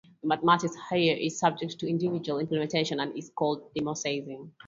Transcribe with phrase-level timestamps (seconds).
[0.23, 4.49] The mathematics here is subject to individual implementation, and is called demosaicing.